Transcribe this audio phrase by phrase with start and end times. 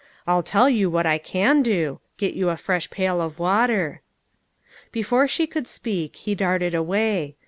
[0.25, 4.01] I'll tell you what I can do get you a fresh pail of water."
[4.91, 7.35] Before she could speak, he darted away.